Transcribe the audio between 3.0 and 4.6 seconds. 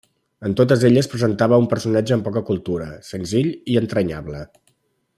senzill i entranyable.